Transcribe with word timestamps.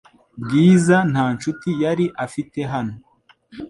Bwiza 0.41 0.97
nta 1.11 1.25
nshuti 1.35 1.69
yari 1.83 2.05
afite 2.25 2.59
hano. 2.71 2.93